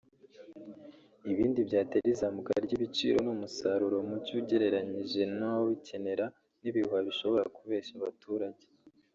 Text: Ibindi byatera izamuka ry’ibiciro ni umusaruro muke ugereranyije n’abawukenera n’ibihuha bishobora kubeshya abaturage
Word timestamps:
Ibindi 1.31 1.59
byatera 1.67 2.07
izamuka 2.13 2.51
ry’ibiciro 2.65 3.17
ni 3.21 3.31
umusaruro 3.35 3.95
muke 4.09 4.31
ugereranyije 4.41 5.21
n’abawukenera 5.37 6.25
n’ibihuha 6.61 7.01
bishobora 7.07 7.45
kubeshya 7.57 7.93
abaturage 7.99 8.63